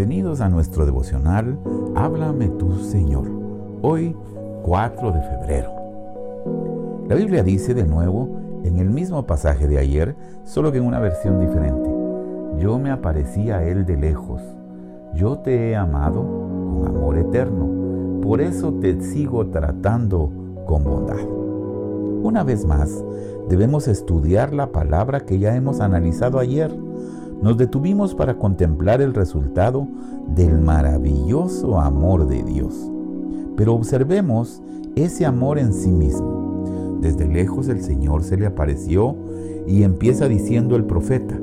[0.00, 1.58] Bienvenidos a nuestro devocional
[1.94, 3.30] Háblame tú Señor.
[3.82, 4.16] Hoy
[4.62, 7.04] 4 de febrero.
[7.06, 11.00] La Biblia dice de nuevo en el mismo pasaje de ayer, solo que en una
[11.00, 11.90] versión diferente.
[12.58, 14.40] Yo me aparecí a Él de lejos.
[15.12, 18.22] Yo te he amado con amor eterno.
[18.22, 20.32] Por eso te sigo tratando
[20.64, 21.20] con bondad.
[22.22, 23.04] Una vez más,
[23.50, 26.74] debemos estudiar la palabra que ya hemos analizado ayer
[27.42, 29.88] nos detuvimos para contemplar el resultado
[30.34, 32.90] del maravilloso amor de Dios.
[33.56, 34.62] Pero observemos
[34.94, 36.98] ese amor en sí mismo.
[37.00, 39.16] Desde lejos el Señor se le apareció
[39.66, 41.38] y empieza diciendo el profeta,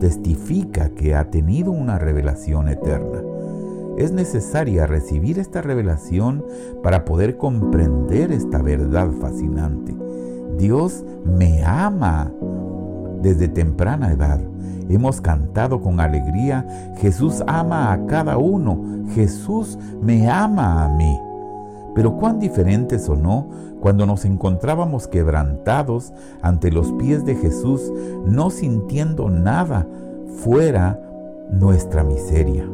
[0.00, 3.22] testifica que ha tenido una revelación eterna.
[3.98, 6.44] Es necesaria recibir esta revelación
[6.82, 9.94] para poder comprender esta verdad fascinante.
[10.58, 12.32] Dios me ama
[13.26, 14.40] desde temprana edad
[14.88, 16.64] Hemos cantado con alegría,
[16.98, 18.78] Jesús ama a cada uno,
[19.14, 21.18] Jesús me ama a mí.
[21.94, 23.48] Pero cuán diferente sonó
[23.80, 27.92] cuando nos encontrábamos quebrantados ante los pies de Jesús,
[28.26, 29.86] no sintiendo nada
[30.44, 31.00] fuera
[31.50, 32.64] nuestra miseria.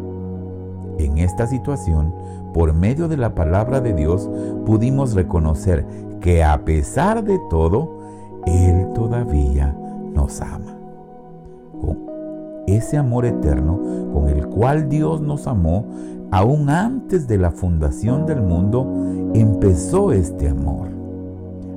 [0.98, 2.14] En esta situación,
[2.52, 4.28] por medio de la palabra de Dios,
[4.66, 5.86] pudimos reconocer
[6.20, 8.01] que a pesar de todo,
[10.22, 10.82] nos ama
[12.66, 13.80] ese amor eterno
[14.12, 15.84] con el cual Dios nos amó,
[16.30, 18.86] aún antes de la fundación del mundo,
[19.34, 20.88] empezó este amor.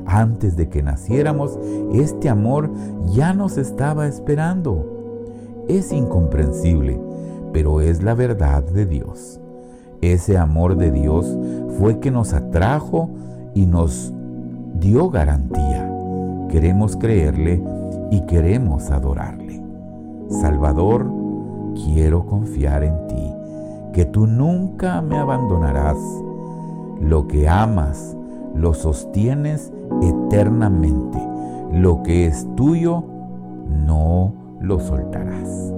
[0.05, 1.57] Antes de que naciéramos,
[1.93, 2.69] este amor
[3.11, 5.63] ya nos estaba esperando.
[5.67, 6.99] Es incomprensible,
[7.51, 9.39] pero es la verdad de Dios.
[10.01, 11.35] Ese amor de Dios
[11.79, 13.09] fue que nos atrajo
[13.55, 14.13] y nos
[14.79, 15.91] dio garantía.
[16.49, 17.63] Queremos creerle
[18.11, 19.63] y queremos adorarle.
[20.29, 21.11] Salvador,
[21.75, 23.33] quiero confiar en ti,
[23.93, 25.97] que tú nunca me abandonarás.
[26.99, 28.15] Lo que amas,
[28.55, 29.71] lo sostienes
[30.01, 31.19] eternamente.
[31.71, 33.03] Lo que es tuyo,
[33.85, 35.73] no lo soltarás.